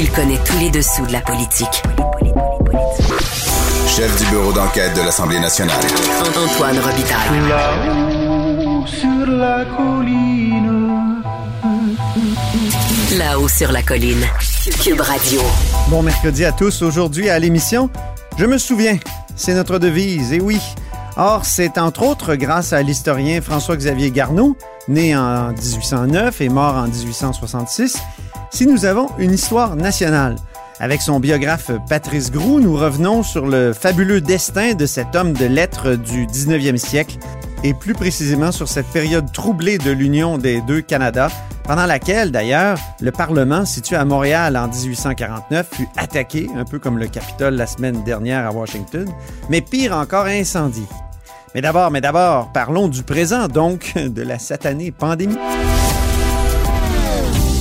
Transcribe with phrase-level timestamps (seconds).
[0.00, 1.82] Il connaît tous les dessous de la politique.
[3.88, 5.74] Chef du bureau d'enquête de l'Assemblée nationale.
[6.36, 7.48] Antoine Robitaille.
[7.48, 11.22] Là-haut sur la colline.
[13.18, 14.24] Là-haut sur la colline.
[14.84, 15.40] Cube Radio.
[15.88, 16.82] Bon mercredi à tous.
[16.82, 17.90] Aujourd'hui à l'émission,
[18.38, 18.98] je me souviens,
[19.34, 20.60] c'est notre devise, et oui.
[21.16, 24.56] Or, c'est entre autres grâce à l'historien François-Xavier Garneau,
[24.86, 27.96] né en 1809 et mort en 1866,
[28.50, 30.36] si nous avons une histoire nationale.
[30.80, 35.44] Avec son biographe Patrice Groux, nous revenons sur le fabuleux destin de cet homme de
[35.44, 37.18] lettres du 19e siècle
[37.64, 41.28] et plus précisément sur cette période troublée de l'union des deux Canada,
[41.64, 46.98] pendant laquelle, d'ailleurs, le Parlement, situé à Montréal en 1849, fut attaqué, un peu comme
[46.98, 49.06] le Capitole la semaine dernière à Washington,
[49.50, 50.84] mais pire encore, incendié.
[51.54, 55.36] Mais d'abord, mais d'abord, parlons du présent, donc, de la satanée pandémie.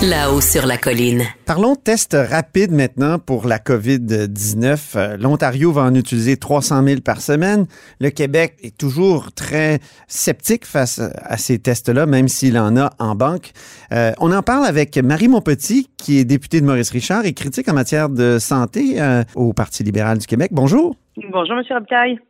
[0.00, 1.24] Là-haut sur la colline.
[1.44, 4.92] Parlons test rapide maintenant pour la COVID-19.
[4.94, 7.66] Euh, L'Ontario va en utiliser 300 000 par semaine.
[7.98, 13.16] Le Québec est toujours très sceptique face à ces tests-là, même s'il en a en
[13.16, 13.50] banque.
[13.90, 17.68] Euh, on en parle avec Marie Monpetit, qui est députée de Maurice Richard et critique
[17.68, 20.52] en matière de santé euh, au Parti libéral du Québec.
[20.52, 20.94] Bonjour.
[21.16, 21.64] Bonjour, M.
[21.68, 22.20] Robitaille.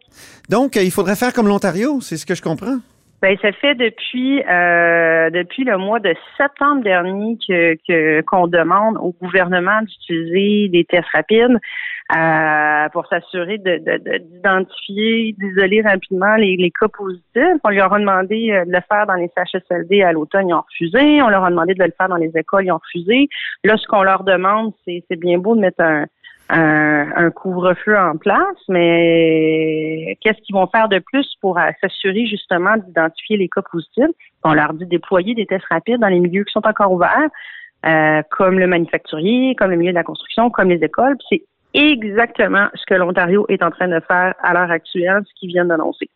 [0.48, 2.78] Donc, il faudrait faire comme l'Ontario, c'est ce que je comprends?
[3.20, 9.12] Ben, ça fait depuis euh, depuis le mois de septembre dernier que qu'on demande au
[9.20, 11.58] gouvernement d'utiliser des tests rapides
[12.16, 17.60] euh, pour s'assurer de- de- de- d'identifier, d'isoler rapidement les, les cas positifs.
[17.64, 20.62] On leur a demandé euh, de le faire dans les CHSLD à l'automne, ils ont
[20.62, 21.20] refusé.
[21.20, 23.28] On leur a demandé de le faire dans les écoles, ils ont refusé.
[23.64, 26.06] Là, ce qu'on leur demande, c'est c'est bien beau de mettre un
[26.48, 32.26] un, un couvre-feu en place, mais qu'est-ce qu'ils vont faire de plus pour euh, s'assurer
[32.26, 34.14] justement d'identifier les cas positifs?
[34.44, 37.28] On leur dit de déployer des tests rapides dans les milieux qui sont encore ouverts,
[37.86, 41.16] euh, comme le manufacturier, comme le milieu de la construction, comme les écoles.
[41.28, 41.42] C'est
[41.74, 45.68] exactement ce que l'Ontario est en train de faire à l'heure actuelle, ce qu'ils viennent
[45.68, 46.08] d'annoncer.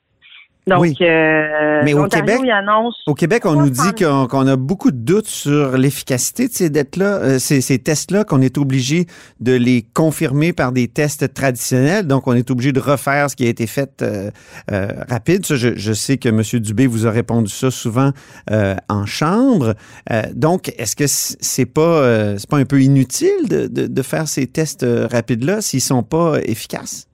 [0.69, 0.97] Donc, Oui.
[1.01, 5.27] euh, Mais au Québec- annonce Au Québec, on nous dit qu'on a beaucoup de doutes
[5.27, 9.07] sur l'efficacité de ces dettes-là, euh, ces, ces tests-là, qu'on est obligé
[9.41, 12.07] de les confirmer par des tests traditionnels.
[12.07, 14.31] Donc, on est obligé de refaire ce qui a été fait euh,
[14.71, 15.45] euh, rapide.
[15.45, 16.43] Ça, je, je sais que M.
[16.61, 18.13] Dubé vous a répondu ça souvent
[18.53, 19.75] euh, en chambre.
[20.13, 24.03] Euh, donc, est-ce que c'est pas euh, c'est pas un peu inutile de, de, de
[24.03, 27.09] faire ces tests rapides-là s'ils sont pas efficaces?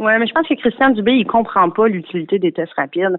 [0.00, 3.16] Oui, mais je pense que Christian Dubé, il comprend pas l'utilité des tests rapides.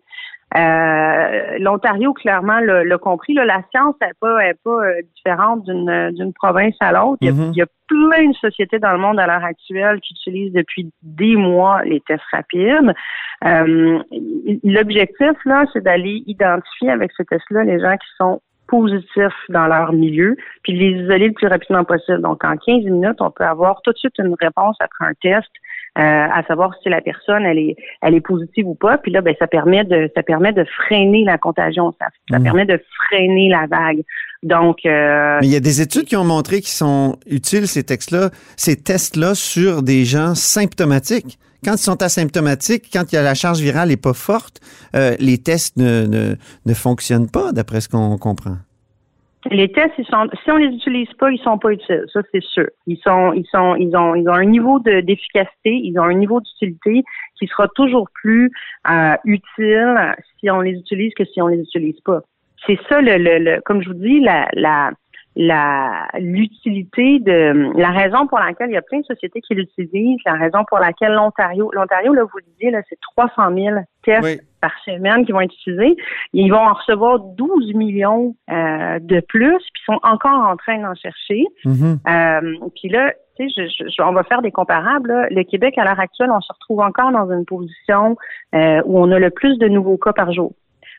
[0.57, 3.33] Euh, L'Ontario, clairement, l'a l'a compris.
[3.33, 7.17] Là, la science n'est pas, est pas euh, différente d'une province à l'autre.
[7.21, 7.51] Il, y a- Mhm.
[7.53, 10.91] il y a plein de sociétés dans le monde à l'heure actuelle qui utilisent depuis
[11.03, 12.93] des mois les tests rapides.
[13.45, 13.99] Euh,
[14.63, 19.91] L'objectif, là, c'est d'aller identifier avec ces tests-là les gens qui sont positifs dans leur
[19.91, 22.21] milieu, puis de les isoler le plus rapidement possible.
[22.21, 25.49] Donc, en 15 minutes, on peut avoir tout de suite une réponse après un test,
[25.95, 28.97] à savoir si la personne elle est elle est positive ou pas.
[28.97, 32.43] Puis là, ben ça permet de ça permet de freiner la contagion, ça, ça Mhm.
[32.43, 34.01] permet de freiner la vague.
[34.43, 37.83] Donc, euh, Mais il y a des études qui ont montré qu'ils sont utiles, ces
[37.83, 41.37] textes-là, ces tests-là, sur des gens symptomatiques.
[41.63, 44.59] Quand ils sont asymptomatiques, quand il y a la charge virale n'est pas forte,
[44.95, 46.35] euh, les tests ne, ne,
[46.65, 48.55] ne fonctionnent pas, d'après ce qu'on comprend.
[49.49, 52.05] Les tests, ils sont, si on les utilise pas, ils sont pas utiles.
[52.13, 52.67] Ça, c'est sûr.
[52.85, 56.13] Ils sont, ils sont, ils ont, ils ont un niveau de- d'efficacité, ils ont un
[56.13, 57.03] niveau d'utilité
[57.39, 58.51] qui sera toujours plus
[58.89, 62.21] euh, utile si on les utilise que si on les utilise pas.
[62.67, 64.91] C'est ça, le, le, le- comme je vous dis, la, la,
[65.35, 70.19] la l'utilité de la raison pour laquelle il y a plein de sociétés qui l'utilisent,
[70.25, 74.23] la raison pour laquelle l'Ontario, l'Ontario, là, vous le disiez, là, c'est 300 000 tests
[74.23, 74.39] Oui.
[74.61, 75.95] par semaine qui vont être utilisés.
[76.33, 80.79] Ils vont en recevoir 12 millions euh, de plus, puis ils sont encore en train
[80.79, 81.45] d'en chercher.
[81.65, 81.99] Mhm.
[82.09, 85.07] Euh, puis là, tu sais, je, je- on va faire des comparables.
[85.09, 85.27] là.
[85.31, 88.17] Le Québec, à l'heure actuelle, on se retrouve encore dans une position
[88.53, 90.51] euh, où on a le plus de nouveaux cas par jour,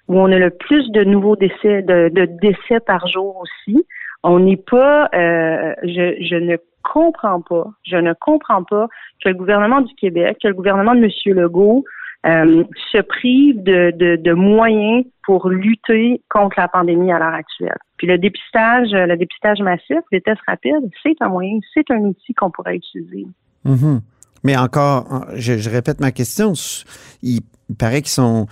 [0.08, 3.84] où on a le plus de nouveaux décès, de, de décès par jour aussi.
[4.22, 8.88] On n'est pas, euh, je, je ne comprends pas, je ne comprends pas
[9.22, 11.36] que le gouvernement du Québec, que le gouvernement de M.
[11.36, 11.84] Legault
[12.24, 17.78] euh, se prive de, de, moyens pour lutter contre la pandémie à l'heure actuelle.
[17.96, 22.32] Puis le dépistage, le dépistage massif, les tests rapides, c'est un moyen, c'est un outil
[22.34, 23.26] qu'on pourrait utiliser.
[23.64, 24.00] Mhm.
[24.44, 26.52] Mais encore, je, répète ma question,
[27.22, 28.46] il, il paraît qu'ils sont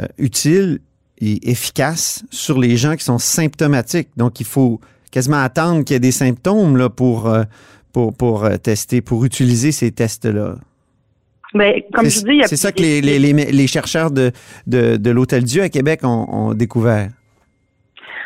[0.00, 0.78] euh, utiles
[1.18, 4.08] et efficaces sur les gens qui sont symptomatiques.
[4.16, 7.42] Donc, il faut quasiment attendre qu'il y ait des symptômes là, pour, euh,
[7.92, 10.56] pour, pour euh, tester, pour utiliser ces tests-là.
[11.54, 14.30] Mais comme je dis, C'est ça que les, les, les, les chercheurs de,
[14.66, 17.08] de, de l'Hôtel Dieu à Québec ont, ont découvert.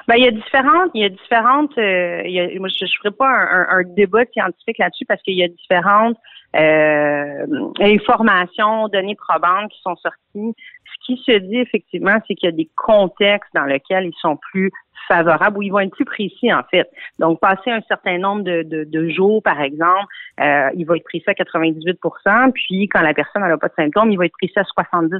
[0.07, 2.85] Ben, il y a différentes, il y a différentes, euh, il y a, moi, je
[2.85, 6.19] ne ferai pas un, un, débat scientifique là-dessus parce qu'il y a différentes
[6.55, 7.47] euh,
[7.81, 10.55] informations, données probantes qui sont sorties.
[10.85, 14.37] Ce qui se dit effectivement, c'est qu'il y a des contextes dans lesquels ils sont
[14.53, 14.71] plus
[15.09, 16.89] favorables, où ils vont être plus précis, en fait.
[17.19, 20.07] Donc, passer un certain nombre de, de, de jours, par exemple,
[20.41, 24.11] euh, il va être précis à 98% puis quand la personne n'a pas de symptômes,
[24.11, 25.15] il va être précis à 70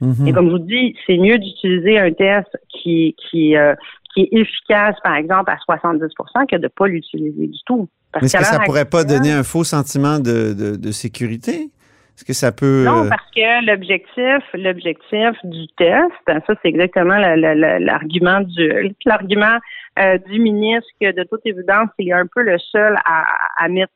[0.00, 0.26] Mhm.
[0.26, 3.74] Et comme je vous dis, c'est mieux d'utiliser un test qui, qui, euh,
[4.12, 7.88] qui est efficace, par exemple, à 70% que de ne pas l'utiliser du tout.
[8.12, 11.70] Parce Mais est-ce que ça pourrait pas donner un faux sentiment de, de, de sécurité?
[12.14, 12.84] Est-ce que ça peut...
[12.84, 19.58] Non, parce que l'objectif, l'objectif du test, ça c'est exactement l'argument du l'argument
[19.98, 23.24] euh, du ministre que de toute évidence, il est un peu le seul à,
[23.56, 23.92] à mettre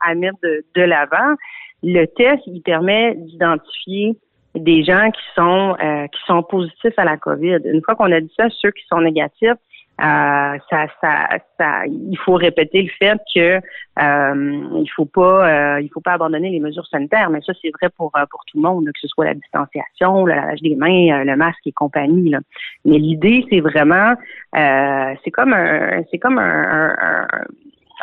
[0.00, 1.34] à mettre de, de l'avant.
[1.82, 4.16] Le test, il permet d'identifier
[4.54, 7.58] des gens qui sont euh, qui sont positifs à la COVID.
[7.64, 9.58] Une fois qu'on a dit ça, ceux qui sont négatifs,
[9.98, 11.28] euh, ça, ça,
[11.58, 13.60] ça, il faut répéter le fait que
[13.98, 17.30] euh, il faut pas, euh, il faut pas abandonner les mesures sanitaires.
[17.30, 20.26] Mais ça, c'est vrai pour euh, pour tout le monde, que ce soit la distanciation,
[20.26, 22.28] le lavage des mains, le masque et compagnie.
[22.28, 22.40] Là.
[22.84, 24.14] Mais l'idée, c'est vraiment,
[24.52, 27.26] c'est comme un, c'est comme un, un,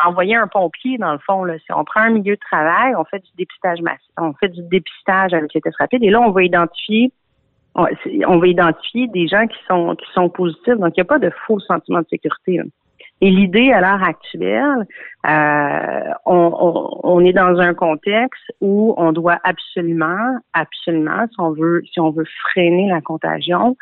[0.03, 1.43] envoyer un pompier, dans le fond.
[1.43, 1.59] Là.
[1.59, 4.63] Si on prend un milieu de travail, on fait du dépistage massif, on fait du
[4.63, 7.11] dépistage avec les tests rapides, et là, on va identifier
[7.75, 10.77] on va identifier des gens qui sont qui sont positifs.
[10.77, 12.61] Donc, il n'y a pas de faux sentiment de sécurité.
[13.21, 14.85] Et l'idée à l'heure actuelle,
[15.27, 21.83] euh, on, on, est dans un contexte où on doit absolument, absolument, si on veut,
[21.91, 23.77] si on veut freiner la contagion,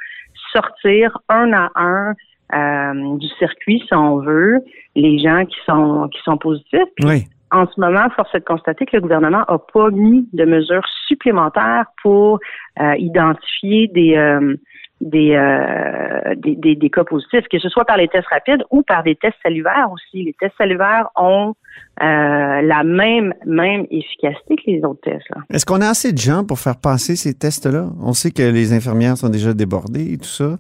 [0.53, 2.13] sortir un à un
[2.53, 4.59] euh, du circuit, si on veut,
[4.95, 6.89] les gens qui sont qui sont positifs.
[7.03, 7.25] oui.
[7.51, 10.85] En ce moment, force est de constater que le gouvernement n'a pas mis de mesures
[11.07, 12.39] supplémentaires pour
[12.79, 14.55] euh, identifier des, euh,
[15.01, 19.03] des, euh, des, des, cas positifs, que ce soit par les tests rapides ou par
[19.03, 20.23] des tests salivaires aussi.
[20.23, 21.53] Les tests salivaires ont
[21.99, 25.27] la même, même efficacité que les autres tests.
[25.49, 27.89] Est-ce qu'on a assez de gens pour faire passer ces tests-là?
[28.01, 30.57] On sait que les infirmières sont déjà débordées et tout ça.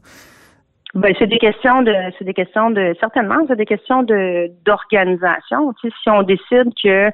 [0.93, 5.73] Ben, c'est des questions de, c'est des questions de, certainement, c'est des questions de d'organisation.
[5.79, 7.11] Tu sais, si on décide que euh,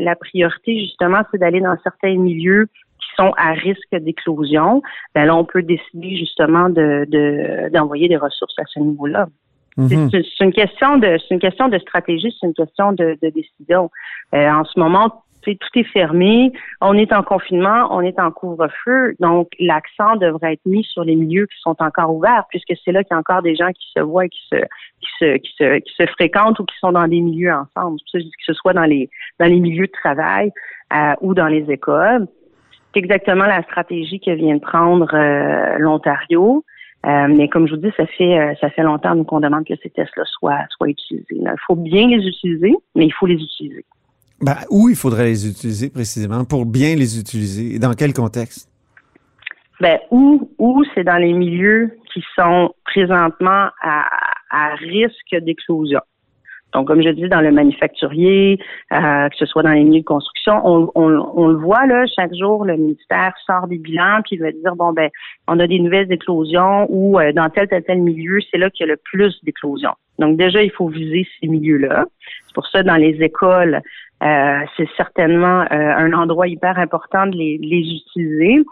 [0.00, 2.66] la priorité justement, c'est d'aller dans certains milieux
[2.98, 4.82] qui sont à risque d'éclosion,
[5.14, 9.28] ben là, on peut décider justement de, de d'envoyer des ressources à ce niveau-là.
[9.76, 10.10] Mhm.
[10.10, 13.90] C'est une question de, c'est une question de stratégie, c'est une question de, de décision.
[14.34, 19.14] Euh, en ce moment, tout est fermé, on est en confinement, on est en couvre-feu,
[19.20, 23.02] donc l'accent devrait être mis sur les milieux qui sont encore ouverts, puisque c'est là
[23.02, 25.78] qu'il y a encore des gens qui se voient, qui se, qui se, qui se,
[25.78, 29.08] qui se fréquentent ou qui sont dans des milieux ensemble, que ce soit dans les,
[29.38, 30.52] dans les milieux de travail
[30.92, 32.26] euh, ou dans les écoles.
[32.92, 36.64] C'est exactement la stratégie que vient de prendre euh, l'Ontario.
[37.06, 39.88] Euh, mais comme je vous dis, ça fait ça fait longtemps qu'on demande que ces
[39.88, 41.26] tests-là soient soient utilisés.
[41.30, 43.86] il faut bien les utiliser, mais il faut les utiliser.
[44.40, 47.74] Ben, où il faudrait les utiliser précisément pour bien les utiliser?
[47.74, 48.68] Et dans quel contexte?
[49.80, 54.08] Ben, où, où c'est dans les milieux qui sont présentement à,
[54.50, 56.00] à risque d'explosion.
[56.72, 58.58] Donc, comme je dis, dans le manufacturier,
[58.92, 62.04] euh, que ce soit dans les milieux de construction, on, on, on, le voit là,
[62.14, 65.10] chaque jour, le ministère sort des bilans, puis il va dire bon ben,
[65.48, 68.86] on a des nouvelles éclosions ou euh, dans tel tel tel milieu, c'est là qu'il
[68.86, 69.94] y a le plus d'éclosions.
[70.20, 72.04] Donc déjà, il faut viser ces milieux-là.
[72.46, 73.80] C'est pour ça dans les écoles,
[74.22, 78.62] euh, c'est certainement euh, un endroit hyper important de les, les utiliser.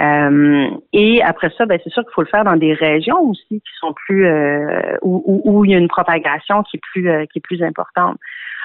[0.00, 3.60] Euh, et après ça, ben, c'est sûr qu'il faut le faire dans des régions aussi
[3.60, 7.08] qui sont plus euh, où, où, où, il y a une propagation qui est plus
[7.10, 8.16] euh, qui est plus importante.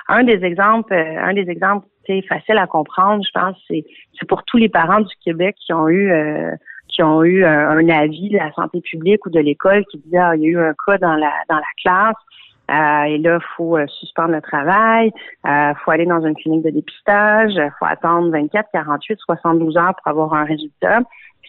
[0.10, 1.88] Un des exemples, un des exemples
[2.28, 3.86] facile à comprendre, je pense, c'est
[4.20, 6.12] c'est pour tous les parents du Québec qui ont eu
[6.94, 10.36] qui ont eu un, avis de la santé publique ou de l'école qui disait ah,
[10.36, 12.16] il y a eu un cas dans la dans la classe.
[12.72, 15.12] Euh, et là, faut suspendre le travail,
[15.44, 19.94] il euh, faut aller dans une clinique de dépistage, faut attendre 24, 48, 72 heures
[20.02, 21.02] pour avoir un résultat.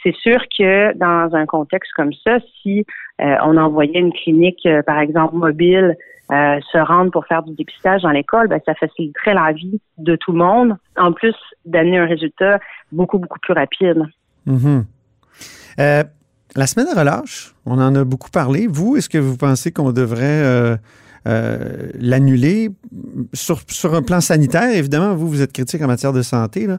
[0.03, 2.85] C'est sûr que dans un contexte comme ça, si
[3.21, 5.97] euh, on envoyait une clinique, euh, par exemple, mobile,
[6.31, 10.17] euh, se rendre pour faire du dépistage dans l'école, ben, ça faciliterait la vie de
[10.17, 11.35] tout le monde, en plus
[11.65, 12.59] d'amener un résultat
[12.93, 14.05] beaucoup, beaucoup plus rapide.
[15.79, 16.07] Mm-hmm.
[16.57, 18.67] la semaine de relâche, on en a beaucoup parlé.
[18.67, 20.79] Vous, est-ce que vous pensez qu'on devrait
[21.27, 22.71] euh, l'annuler?
[23.33, 26.69] Sur, un plan sanitaire, évidemment, vous, vous êtes critique en matière de santé.
[26.69, 26.77] Euh,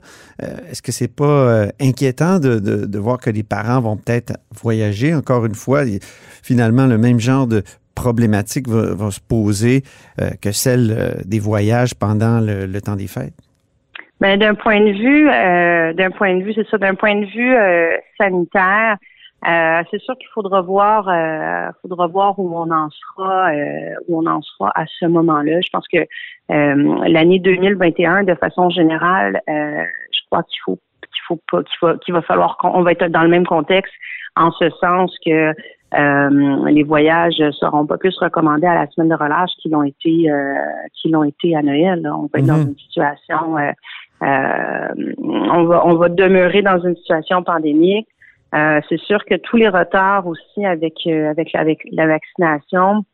[0.70, 5.14] Est-ce que c'est pas euh, inquiétant de, voir que les parents vont peut-être voyager?
[5.14, 5.84] Encore une fois,
[6.42, 7.64] finalement, le même genre de
[7.96, 9.84] problématique va, se poser
[10.22, 13.34] euh, que celle euh, des voyages pendant le temps des fêtes.
[14.22, 17.26] Ben, d'un point de vue, euh, d'un point de vue, c'est ça, d'un point de
[17.26, 18.98] vue euh, sanitaire,
[19.46, 23.52] euh, c'est sûr qu'il faudra voir, euh, faudra voir où on en sera,
[24.08, 25.60] où on en sera à ce moment-là.
[25.62, 26.00] Je pense que
[26.50, 32.14] l'année 2021, de façon générale, je crois qu'il faut qu'il faut pas qu'il va qu'il
[32.14, 33.94] va falloir qu'on va être dans le même contexte
[34.36, 35.54] en ce sens que
[35.98, 40.30] euh, les voyages seront pas plus recommandés à la semaine de relâche qu'ils l'ont été
[40.30, 40.56] euh,
[40.94, 42.10] qu'ils l'ont été à Noël.
[42.14, 42.70] On va être dans mhm.
[42.70, 43.72] une situation euh,
[44.26, 48.08] on va on va demeurer dans une situation pandémique.
[48.52, 53.06] c'est sûr que tous les retards aussi avec avec avec la vaccination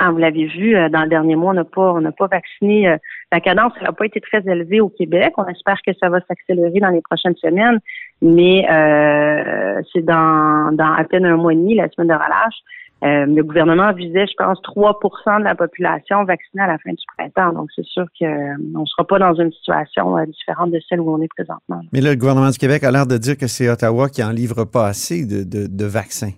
[0.00, 2.88] ah, vous l'avez vu, euh, dans le dernier mois, on n'a pas, pas vacciné.
[2.88, 2.96] Euh,
[3.32, 5.32] la cadence n'a pas été très élevée au Québec.
[5.38, 7.80] On espère que ça va s'accélérer dans les prochaines semaines,
[8.22, 12.58] mais euh, c'est dans, dans à peine un mois et demi, la semaine de relâche.
[13.02, 17.52] Le gouvernement visait, je pense, 3% de la population vaccinée à la fin du printemps.
[17.52, 21.20] Donc, c'est sûr qu'on ne sera pas dans une situation différente de celle où on
[21.20, 21.80] est présentement.
[21.92, 24.30] Mais là, le gouvernement du Québec a l'air de dire que c'est Ottawa qui en
[24.30, 26.32] livre pas assez de, de, de vaccins.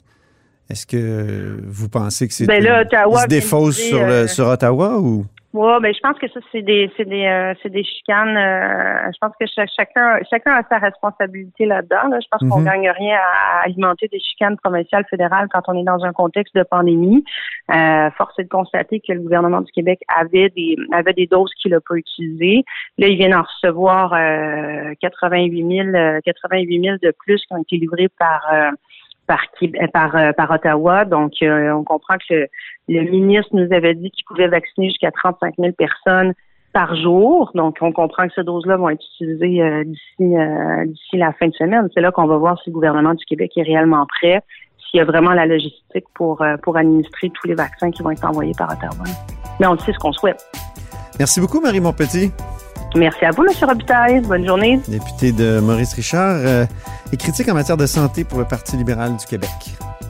[0.70, 5.26] Est-ce que vous pensez que c'est ben là, se défausse sur, euh, sur Ottawa ou?
[5.52, 8.36] Oui, ben je pense que ça c'est des c'est des euh, c'est des chicanes.
[8.36, 12.20] Euh, je pense que chacun chacun a sa responsabilité là-dedans.
[12.20, 12.66] Je pense qu'on mhm.
[12.66, 16.62] gagne rien à, alimenter des chicanes provinciales, fédérales quand on est dans un contexte de
[16.62, 17.24] pandémie.
[17.74, 21.52] Euh, force est de constater que le gouvernement du Québec avait des avait des doses
[21.60, 22.62] qu'il n'a pas utilisées.
[22.98, 24.10] Là, il vient d'en recevoir
[25.00, 28.40] 88 000 88 000 de plus qui ont été livrés par
[29.30, 29.44] par,
[29.92, 31.04] par, euh, par Ottawa.
[31.04, 32.48] Donc, euh, on comprend que
[32.88, 36.34] le, ministre nous avait dit qu'il pouvait vacciner jusqu'à 35 000 personnes
[36.72, 37.52] par jour.
[37.54, 40.34] Donc, on comprend que ces doses-là vont être utilisées euh, d'ici
[40.86, 41.88] d'ici la fin de semaine.
[41.94, 44.42] C'est là qu'on va voir si le gouvernement du Québec est réellement prêt,
[44.78, 48.24] s'il y a vraiment la logistique pour pour administrer tous les vaccins qui vont être
[48.24, 49.04] envoyés par Ottawa.
[49.60, 50.44] Mais on sait ce qu'on souhaite.
[51.18, 52.32] Merci beaucoup, Marie Montpetit.
[52.96, 53.52] Merci à vous, M.
[53.62, 54.20] Robitaille.
[54.20, 54.80] Bonne journée.
[54.88, 56.66] Député de Maurice Richard euh,
[57.12, 59.50] et critique en matière de santé pour le Parti libéral du Québec.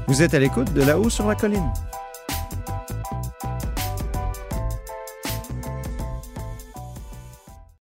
[0.06, 1.70] Vous êtes à l'écoute de là-haut sur la colline.